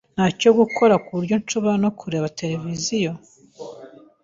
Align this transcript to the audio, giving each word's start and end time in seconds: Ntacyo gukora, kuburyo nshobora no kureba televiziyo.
Ntacyo 0.15 0.49
gukora, 0.59 0.93
kuburyo 1.03 1.35
nshobora 1.41 1.75
no 1.83 1.89
kureba 1.99 2.33
televiziyo. 2.39 3.11